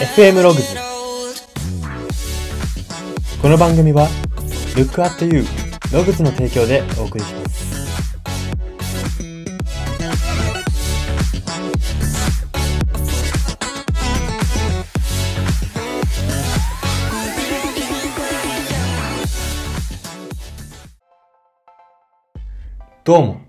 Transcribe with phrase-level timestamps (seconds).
[0.00, 0.76] FM ログズ
[3.42, 4.06] この番組は
[4.76, 5.42] Look at You
[5.92, 7.58] ログズの提供でお送りします。
[23.02, 23.40] どうも。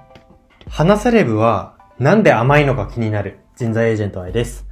[0.67, 4.65] 花セレブはなんで甘いのか気になる人材エージェント愛です。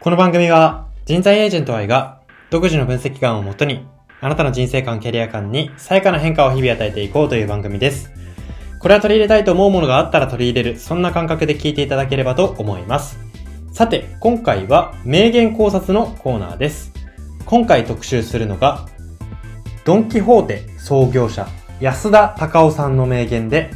[0.00, 2.20] この番組は人材エージェント愛が
[2.50, 3.84] 独自の分析感をもとに
[4.20, 8.12] あなたの人生観、キャリア観に最やかな変化を日々与えていこうという番組です。
[8.78, 13.18] これは取り入れたいと思うものがあったら取り入れる、そんな感覚で聞いていただければと思います。
[13.72, 16.92] さて、今回は名言考察のコーナーです。
[17.46, 18.86] 今回特集するのが、
[19.84, 21.48] ドンキホーテ創業者、
[21.80, 23.72] 安田隆夫さんの名言で、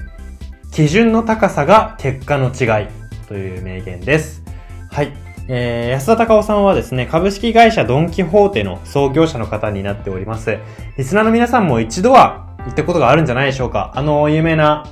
[0.70, 2.86] 基準の高さが結果の違い
[3.26, 4.44] という名言です。
[4.92, 5.25] はい。
[5.48, 10.58] えー、安田隆夫さんはですね、株式会社ドンキホーテの創業者の方になっております。
[10.96, 13.92] リスナーの皆さんも一度は行ったことがあるんじゃないでしょうか。
[13.94, 14.84] あの、有名な、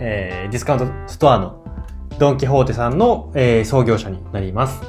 [0.00, 1.62] えー、ディスカウントストアの
[2.18, 4.80] ドンキホーテさんの、えー、創業者になります。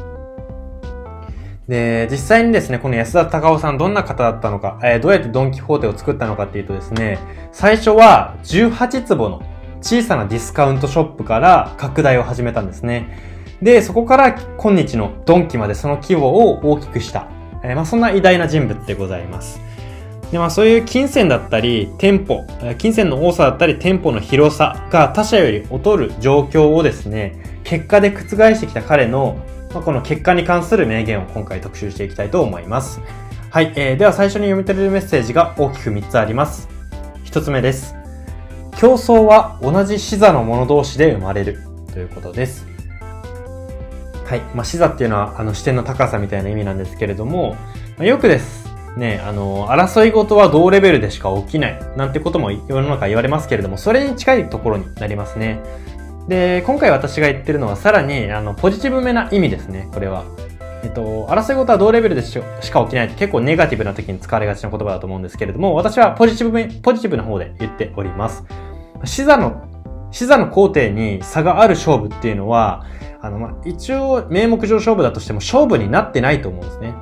[1.67, 7.19] で、実際にですね、この安田隆夫さんどんな方だったのか、えー、どうやってドンキホーテを作ったのかっていうとですね、
[7.51, 9.43] 最初は18坪の
[9.79, 13.32] 小さなディスカウントショップから拡大を始めたんですね。
[13.63, 17.27] で、そこから今日のドンキまでその規模を大きくした。
[17.63, 19.61] えー、まあそんな偉大な人物でございます。
[20.31, 22.45] で、まあそういう金銭だったり、店舗、
[22.77, 28.25] 金銭の多さだったり、店舗の広さが他社より劣る状況をですね、結果で覆
[28.55, 29.37] してきた彼の、
[29.73, 32.99] まあ、この結果に関する名言を今回特集していきたいと思います。
[33.49, 36.67] はい、えー、では最初に読み取れるメッセージが大きく3つあります。
[37.23, 37.95] 1つ目です。
[38.77, 41.59] 競争は同じ視座の者同士で生まれる
[41.93, 42.72] ということです。
[44.33, 44.41] はい。
[44.55, 47.55] まあ、視座っていうのは、あの、視点の高さみたいな意味なんですけれども、
[47.99, 48.67] まあ、よくです。
[48.97, 51.79] ね、あの、争い事は同レベルでしか起きない。
[51.95, 55.59] なんてことも世の中言われますけれども、それに近いところになりますね。
[56.27, 60.23] で、今回私が言ってるのは、さらに、あの、ポジティブめな意味ですね、これは。
[60.83, 68.43] えっと、争い事は同レベルでしか起きないって結構ネガティブな時に使われがちな言葉だと思うんですけれども、私はポジティブめ、ポジティブな方で言っております。
[69.05, 69.72] 視座の、
[70.13, 72.85] 視座の工程に差がある勝負っていうのは、
[73.19, 76.93] あの、ま、一応、名目上勝負だとしても勝負になってないと思うんですね。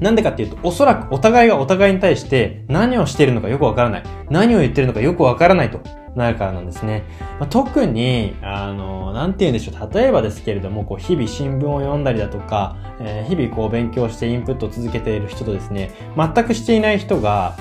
[0.00, 4.02] なんでかっていうと、おそらくお互いがお互いに対して何をしているのかよくわからない。
[4.28, 5.80] 何を言ってるのかよくわからないと
[6.14, 7.04] なるからなんですね。
[7.40, 9.94] まあ、特に、あの、なんて言うんでしょう。
[9.94, 17.56] 例えばですけれども、こう、日々新聞を読んだりだとか、えー、日々こう勉強してインプットを続けている人とですね、全くしていない人が、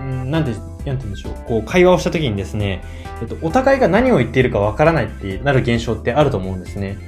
[0.00, 0.52] んなんて、
[0.86, 1.34] なんて言うんでしょう。
[1.46, 2.82] こう、会話をした時にですね、
[3.20, 6.98] えっと、お互いが何を言っているかわからないってなる現象ってあると思うんですね。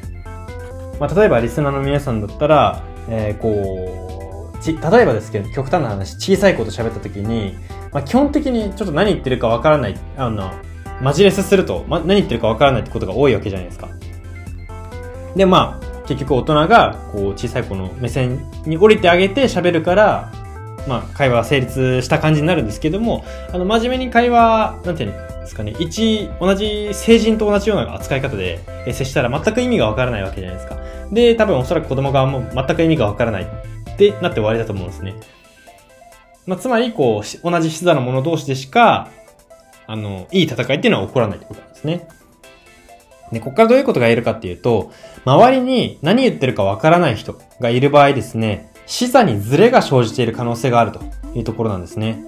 [1.01, 7.57] まあ、例えばリスナーの皆さんだったら、えー、こう、ち、例えばですけど、極端な話、小さい子と喋った時に、
[7.93, 10.53] まあ、基本的にちょっと何言ってるかわからない、あの、
[11.01, 13.89] マジレスすると、ま、何言ってるかわからないってことが多いわけじゃないですか。
[15.35, 20.33] で、まあ、結局大人が、こう、小さい子の目線に降りてあげて喋るから、
[20.87, 28.61] まあ、会話が成立した感じになるんですけども、あの、真面目に会話、なんていうんですかね、一、同じ成人と同じような扱い方で
[28.93, 30.79] 接したら全く意味がわからないわけじゃないですか。
[31.13, 35.15] で、多分おそらく子供側も全く意味がわからないってなって終わりだと思うんですね。
[36.47, 39.09] まあ、つまり、こう、同じ視座の者同士でしか、
[39.87, 42.09] あの、いい戦いっていうのは起こらないってことなんですね。
[43.31, 44.93] で、ここからどういうことが言えるかっていうと、
[45.25, 51.01] 周りに何言ってるかわからない人がいる場合ですね、視座にズレが生じている可能性があると
[51.35, 52.23] いうところなんですね。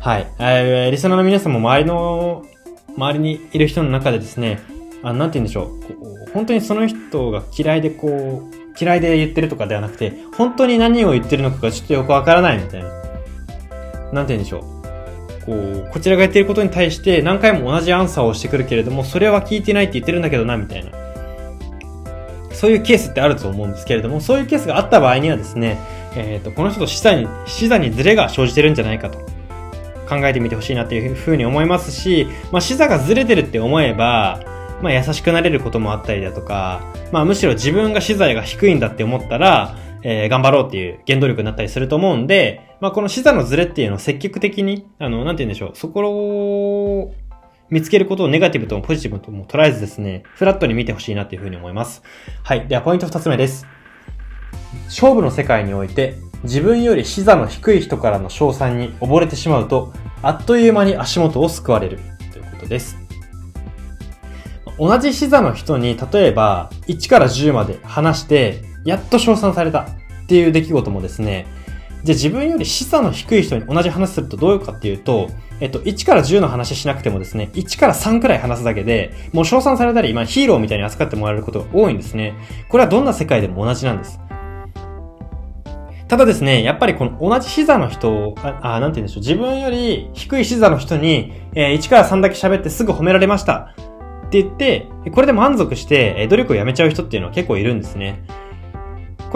[0.00, 0.26] はい。
[0.38, 2.44] えー、リスナーの皆さんも周りの、
[2.96, 4.60] 周りにいる人の中でですね、
[5.02, 5.94] あなんて言うんでしょう。
[5.94, 12.88] こう本当にその人が嫌いでこう、嫌いで言ってるとかではなくて、本当に何を言ってるのかがちょっとよくわからないみたいな。
[14.12, 15.46] なんて言うんでしょう。
[15.46, 20.90] こう、こちらが言ってることに対して何回も同じアンサーをしてくるけれども、それは聞いてないって言ってるんだけどな、みたいな。
[22.56, 25.78] そういうケースってあると思うんですけれども、そういうケースがあった場合にはですね、
[26.16, 29.18] えっ、ー、と、この人と視座に、視座にズレが生じてるんじゃないかと
[30.08, 34.40] 考えてみてほしいなっていうふうに思いますし、まあ、視座がずれてるって思えば、
[34.82, 36.80] まあ、優しくなれることもあったりだとか、
[37.12, 47.12] まあ、むしろ自分が視座が低いんだって思ったら、えー、頑張ろうっていう原動力になったりすると思うんで、まあ、この視座のズレっていうのを積極的に、あの、なんて言うんでしょう、そこ
[47.70, 52.02] 見つけることをネガティブともポジティブとも捉えずですね、フラットに見てほしいなっていうふうに思います。
[52.42, 52.68] はい。
[52.68, 53.66] では、ポイント二つ目です。
[54.86, 56.14] 勝負の世界において、
[56.44, 59.92] 自分より視座の低い人からの賞賛に溺れてしまうと、
[60.22, 61.98] あっという間に足元を救われる
[62.32, 62.96] ということです。
[64.78, 69.86] 同じ視座の人に、例えば、1から10まで話して、やっと称賛された。
[70.26, 71.46] っていう出来事もですね、
[72.06, 82.34] じゃあ自分より視座の低い人に同じ話するとどういうかっていうと、えっと、1から10の話しなくてもですね、1から3くらい話すだけで、もう称賛されたり、まあヒーローみたいに扱ってもらえることが多いんですね。
[82.68, 84.20] これはどんな世界でも同じなんです。
[86.06, 93.74] ただですね、やっぱりこの同じ視座の人あ、あなんて言うんでしょう、自分より低い視座の人に、えー、1から3だけ喋ってすぐ褒められました。
[94.26, 98.22] って言って、これで満足して、努力をやめちゃう人っていうのは結構いるんですね。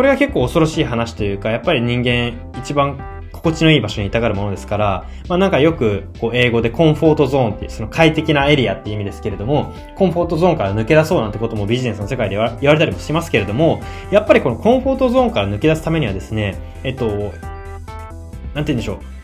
[0.00, 2.98] これが結構恐ろしい話というか、やっぱり人間一番
[3.32, 17.30] 心地のいい場所にいたがるものですから、まあなんかよくこう英語でコンフォートゾーンっていうその快適なエリアっていう意味ですけれども、コンフォートゾーンから抜け出そうなんてこともビジネスの世界で言われたりもしますけれども、やっぱりこのコンフォートゾーンから抜け出すためにはですね、えっと、なんて
[18.54, 19.19] 言うんでしょう。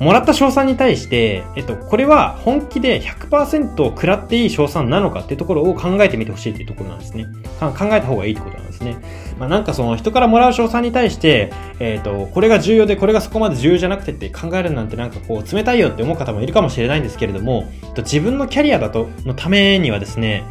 [0.00, 7.26] もらった賞賛に対して、えっと、これは本気で100%食らっていい賞賛なのかっていうところを考えてみてほしいっていうところなんですね。
[7.60, 8.96] 考えた方がいいってことなんですね。
[9.38, 20.44] まあ、なんかその人からもらう賞賛に対して、えっと、これが重要で、これがそこまで重要じゃなくてって考えるなんてなんかこう、冷たいよって思う方もいるかもしれないんですけれども、自分のキャリアだと、のためにはですね、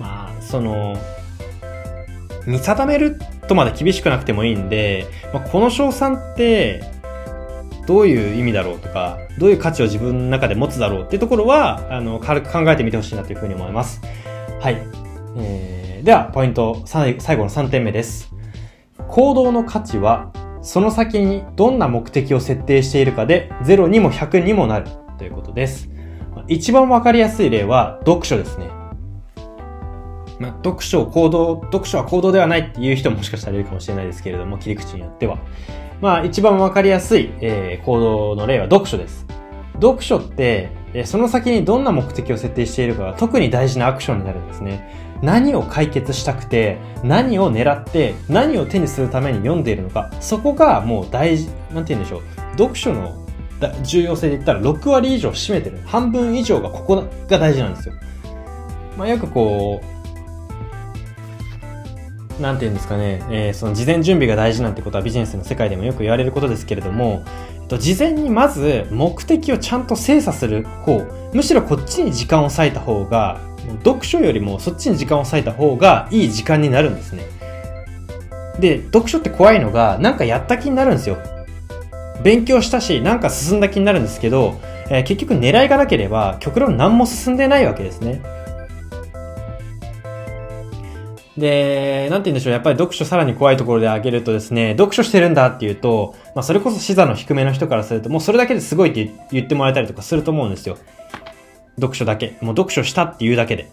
[0.00, 0.98] まあ、その、
[2.44, 6.95] 見定めるとまで厳しくなくてもいいんで、まあ、この賞賛って、
[7.86, 14.00] どういう意味だろうとか、どういう価値を自分の中で持つだろうっていうところは、あの、軽く考えてみてほしいなというふうに思います。
[14.60, 14.78] はい。
[15.38, 18.32] えー、では、ポイント、最後の3点目です。
[19.08, 24.86] 行動の価値は、その先にどんな目的を設定しているかで、0にも100にもなる
[25.16, 25.88] ということです。
[26.48, 28.66] 一番わかりやすい例は、読書ですね。
[30.38, 35.38] まあ、読書を行動、読書は行動ではないっていう人ももしかしたらいるかもしれないですけれども、切り口によっては。
[36.00, 39.26] まあ、一番わかりやすい、えー、行動の例は読書です。
[39.74, 45.06] 読書って、えー、その先にどんな目的を設定しているかが特に大事なアクションになるんですね。
[45.22, 52.22] 何を解決したくて、何を狙って、何を手にするために読んでいるのか、そこがもう大事、なんて言うんでしょう。
[52.52, 53.26] 読書の
[53.82, 55.80] 重要性で言ったら6割以上占めてる。
[55.86, 57.94] 半分以上がここが大事なんですよ。
[58.98, 59.95] まあ、よくこう、
[62.40, 67.24] なんて言うんですかね、えー、その事前準備が大事なんてことはビジネスの世界でもよく言われることですけれども、
[67.62, 73.40] えっと、事前にまず目的をちゃんと精査する方、むしろこっちに時間を割いた方が、
[73.84, 77.24] 読書よりもそっちに時間を割いた方がいい時間になるんですね。
[78.60, 81.18] で、読書って怖いのが、なんかやった気になるんですよ。
[82.22, 88.22] 勉強したし、なんか進んだ気になるんですけど、えー、結局狙いがなければ、極論何も進んでないわけですね。
[91.36, 92.52] で、なんて言うんでしょう。
[92.52, 100.78] やっぱり読書さらに怖いところで挙げるとですね、読書してるんだっていうと、まあそれこそ視座の低めの人からすると、もうそれだけですごいって言ってもらえたりとかすると思うんですよ。
[101.76, 102.38] 読書だけ。
[102.40, 103.68] もう読書したっていうだけで。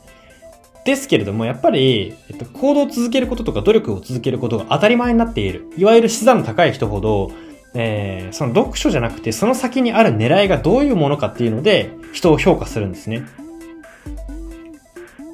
[0.84, 5.68] ですけれども、やっぱり、えっと、行動を続けることとか努力を続けることが当たり前になっている。
[5.78, 7.32] いわゆる視座の高い人ほど、
[7.74, 13.24] えー、その読書じゃなくて、その先にある狙いがどういうものかっていうので、人を評価するんですね。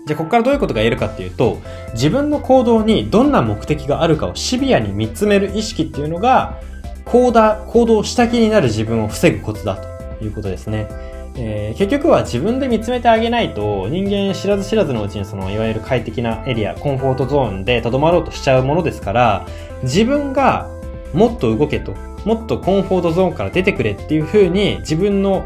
[0.09, 1.61] じゃあ、ここからどういうことが言えるかっていうと、
[1.93, 6.59] 自分の行動にどんな目的があるかをシビアに見つめる意識っていうのが、
[7.05, 9.75] 行動、行動した気になる自分を防ぐコツだ
[10.17, 10.87] ということですね。
[11.35, 19.45] えー、結局は自分で見つめてあげないと人間知らず知らずのうちにそのいわゆる快適なエリア、コンフォートゾーンで留まろうとしちゃうものですから
[19.83, 20.67] 自分が
[21.13, 21.93] もっと動けと、
[22.25, 25.45] もっとコンフォートゾーンから出てくれっていう風に自分の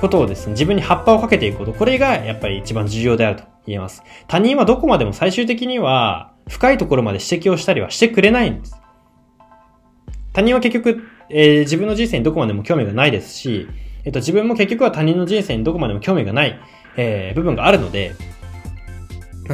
[0.00, 4.02] ことをですね、自分に葉っぱをかけていくこと、これがやっぱり一番重要であると言えます。
[4.28, 8.80] 他人はどこまでも最終的には深いところまで指摘をしたりはしてくれないんです。
[10.32, 13.68] 他人は結局、えー、自分の人生にどこまでも興味がないですし、
[14.04, 16.60] えっ、と、自分も結局は他人の人生にどこまでも興味がない、
[16.96, 18.14] えー、部分があるので、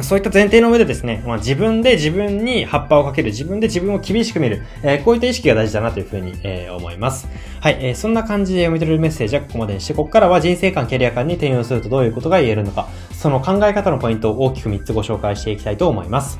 [0.01, 7.27] そういった前提の上でですね、まあ、自分で自分に葉っぱをかける、自分で自分を厳しく見る、えー、こういった意識が大事だなというふうに、えー、思います。
[7.61, 16.39] はい、えー、そんな感じで読み取れるメッセージはここまでにして、ここからは人生観、キャリア観に転用するとどういうことが言えるのか、その考え方のポイントを大きく3つご紹介していきたいと思います。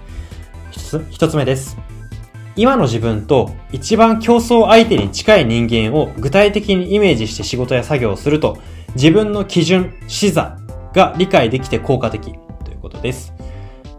[0.72, 1.78] 一つ、一つ目です。
[2.56, 8.58] 今の自分と一番競争相手に近い人間を具体的にイメージして仕事や作業をすると、
[8.96, 10.58] 自分の基準、視座
[10.94, 12.34] が理解できて効果的
[12.64, 13.33] ということです。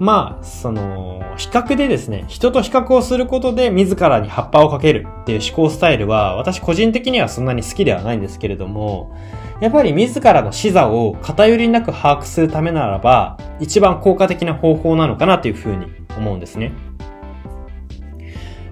[0.00, 9.16] まあ、その、比較でですね、人と比較をすることで自らに葉っぱをかけるっていう思考スタイルは、私個人的にはそんなに好きではないんですけれども、
[9.60, 15.86] やっぱり自らの視座を偏りなく把握するためならば、一番効果的な方法なのかなというふうに
[16.16, 16.72] 思うんですね。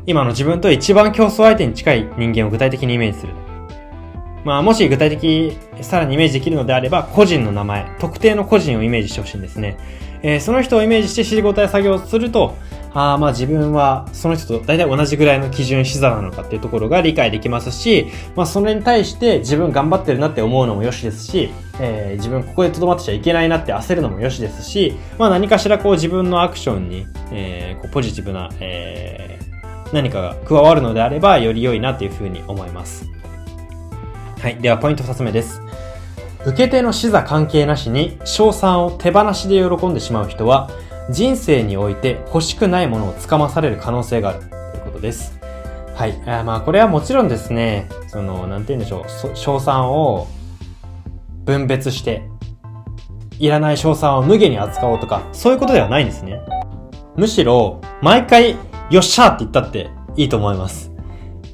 [0.05, 3.33] 今の自分と一番競争相手に近い人間を具体的にイメージする。
[4.45, 9.76] まあ、もし具体的、さらにイメージできるのであれば、個人の名前、特定の個人をイメージしてほしいんですね。
[10.23, 12.57] えー、その人をイメージして仕事や作業をすると、
[12.95, 21.50] あ、まあ自分はその人と大体同じぐらいの基準視座なのかっていうところが理解できますし、まあそれに対して自分頑張ってるなって思うのもよしですし、
[21.81, 33.07] えー、自分ここで留まってちゃいけないなって焦るのもよしですし、まあ何かしらこう自分のアクションに、えー、こうポジティブな、えー、何かが加わるのであればより良いなっていうふうに思います。
[34.41, 34.57] はい。
[34.57, 35.62] ではポイント2つ目です。
[36.44, 40.70] 受け手の視座関係なしに賞賛を手放しで喜んでしまう人は、
[41.11, 44.50] 人生において欲しくないものをつかまされる可能性があるという
[44.84, 45.38] ことです。
[45.94, 46.20] はい。
[46.26, 50.26] あまあ、これはもちろんですね、その、なんて言うんでしょう、賞賛を
[51.44, 52.22] 分別して、
[53.38, 56.40] いらない賞賛を無下に扱おうとか、そういうことではないんですね。
[57.16, 58.56] むしろ、毎回、
[58.90, 60.91] よっしゃーって言ったっていいと思います。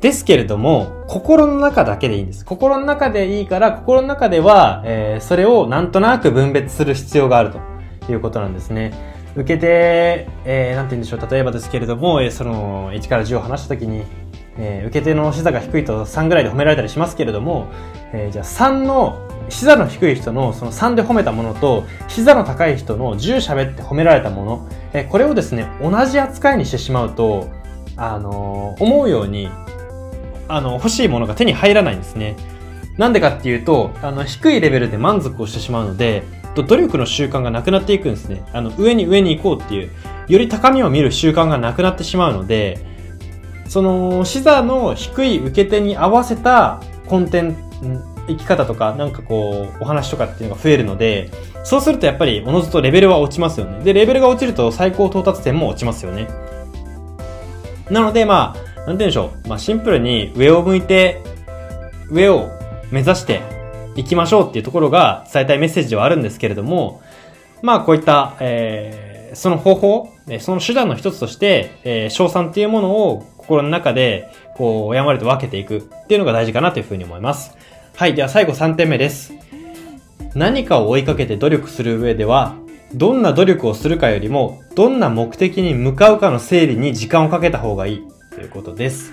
[0.00, 2.44] ですけれども、心の中だけでいいんです。
[2.44, 8.92] 心の中でいいから、心の中では、えー、それをなんとなく分別する必要があるということなんですね。
[9.34, 14.04] 受けて、えー、なんて言うんでしょう、例えばですけれども、えー、その、1から10を話したときに、
[14.56, 17.68] えー、受け手の視座が低いと3ぐらいで褒められたりしますけれども、
[18.12, 27.48] えー、じゃあ3の、視座の低い人のその3で褒めたものと、視座の高い人の10喋って褒められたもの、えー、これをですね、同じ扱いにしてしまうと、
[27.96, 29.50] あのー、思うように、
[30.48, 32.36] あの、欲しいものが手に入らないんですね。
[32.96, 36.24] なんでかっていうと、あの、低いレベルで満足をしてしまうので、
[36.54, 38.42] 努力の習慣がなくなっていくんですね。
[38.52, 39.90] あの、上に上に行こうっていう、
[40.28, 42.78] より高みを見る習慣がなくなってしまうので、
[43.68, 51.30] その、視座の低い受け手に合わせたコンテンツ、生き方とか、なんかこう、お話とかっていうのが増えるので、
[51.64, 53.82] そうするとやっぱり、おのずとレベルは落ちますよね。
[53.84, 56.28] で、レベルが落ちると最高到達点も落ちますよね。
[57.90, 59.48] なので、まあ、なんて言うんでしょう。
[59.48, 61.22] まあ、シンプルに上を向いて、
[62.10, 62.50] 上を
[62.90, 63.42] 目指して
[63.96, 67.02] 行きましょうっていうところが伝えたいメッセージではあるんですけれども、
[67.62, 70.08] まあこういった、えー、その方法、
[70.40, 77.56] その手段の一つとして、えー、賞賛っていうものを心の中で、こう、やまりと分けていくっていうのが大事かなというふうに思います。
[77.96, 78.14] はい。
[78.14, 79.32] では最後3点目です。
[80.34, 82.56] 何かを追いかけて努力する上では、
[82.94, 88.02] どんな努力をするかよりも、どんな目的に向かうかの整理に時間をかけた方がいい
[88.38, 89.12] ということです。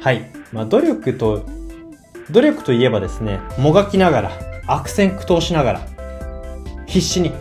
[0.00, 0.30] はい。
[0.52, 1.44] まあ、努力と
[2.30, 4.30] 努力といえばですね、もがきながら、
[4.66, 5.80] 悪戦苦闘しながら、
[6.86, 7.32] 必死に、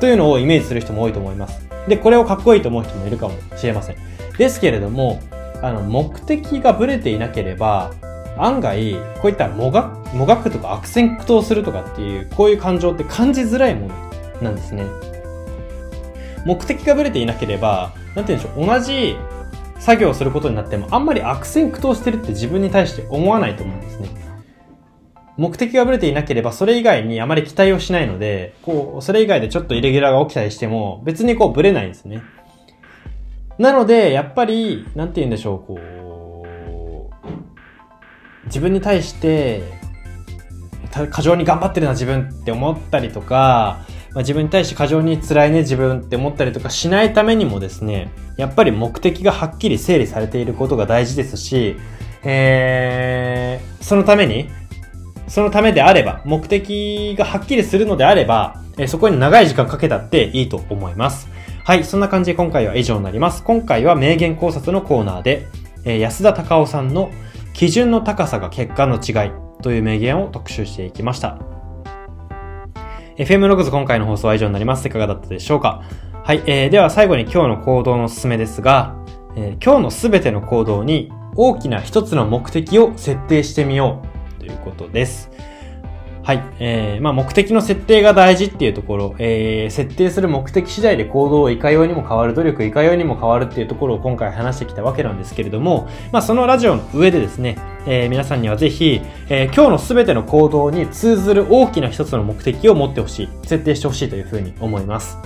[0.00, 1.68] というのをイメージする人も多いと思います。
[1.88, 3.96] で、これをかっこいいと思う人もいるかもしれません。
[4.38, 5.20] ですけれども、
[5.62, 7.92] あの、目的がブレていなければ、
[8.36, 13.94] 案外、こういったもが、もがくとか悪戦苦闘するとかっていう、こういう感情って感じづらいもの
[14.42, 14.84] なんですね。
[16.44, 19.16] 目的がブレていなければ、なんて言うんでしょう、同じ
[19.82, 24.10] 作業をすることになっても、あんまり悪戦苦闘してるって自分に対して思わないと思うんですね。
[25.36, 32.22] 目的がぶれていなければ、それ以外にあまり期待をしないので、こう、それ以外でちょっとイレギュラーが起きたりしても、別にこう、ぶれないんですね。
[33.58, 35.80] なので、やっぱり、なんて言うんでしょう、こ
[37.24, 39.64] う、自分に対して、
[41.10, 43.80] 過剰に頑張ってるな自分って思ったりとか、
[44.14, 51.76] まあ、自分に対して過剰に辛いね自分って思ったりとかしないためにもですね、やっぱり目的がはっきり整理されていることが大事ですし、
[52.24, 54.48] えー、そのために
[55.32, 61.28] そのためであれば、目的がはっきりするのであれば、えそこに長い時間かけたっていいと思います。
[61.64, 63.42] はい、そんな感じで今回は以上になります。
[63.42, 65.46] 今回は名言考察のコーナーで、
[65.84, 67.10] え安田隆夫さんの
[67.54, 69.30] 基準の高さが結果の違い
[69.62, 71.51] という名言を特集していきました。
[73.18, 74.88] FM ログズ今回の放送は以上になります。
[74.88, 75.82] いかがだったでしょうか？
[76.24, 78.96] はい、えー、では最後に今日の行動のおすすめですが、
[79.36, 84.02] えー、今日のすべての行動に大きな一つの目的を設定してみよ
[84.38, 85.30] うということです。
[86.24, 86.42] はい。
[86.60, 105.18] えー、まあ目的の設定が大事っていうところ、えー、設定する目的次第で行動をいかようにも変わる、努力いかようにも変わるっていうところを今回話してきたわけなんですけれども、まあそのラジオの上でですね、えー、皆さんにはぜひ、えー、今日のすべての行動に通ずる大きな一つの目的を持ってほしい、設定してほしいというふうに思います。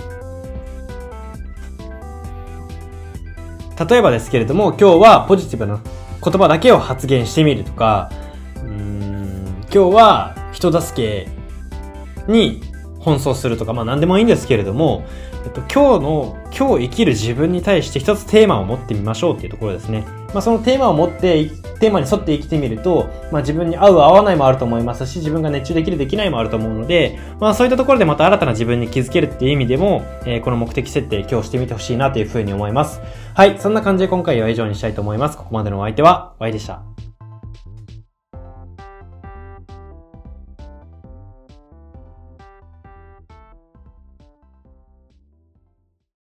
[3.87, 5.79] 例えばですけれども、今日はポジティブな
[6.23, 8.09] 言葉だけを発言してみるとか、
[8.63, 9.07] うん
[9.71, 11.27] 今日は人助け
[12.27, 12.61] に
[12.99, 15.05] 奔走するとか、まあ何でもいいんですけれども、
[15.45, 20.03] えっと、今日の、今日生きる自分に対して一つテーマを持ってみましょうっていうところですね。
[20.33, 21.49] まあそのテーマを持って、
[21.79, 32.99] テーマに沿って生きてみると、まあ自分に合う合わないもあると思いますし、自分が熱中できるできないもあると思うので、まあそういったところでまた新たな自分に気づけるっていう意味でも、えー、この目的設定今日してみてほしいなというふうに思います。
[33.35, 35.37] はい、そんな感じで今回は以上にしたいと思います。
[35.37, 36.96] ここまでのお相手は、Y でした。